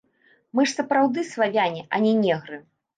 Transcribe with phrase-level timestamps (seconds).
[0.59, 2.57] Мы ж сапраўды славяне, а не негры.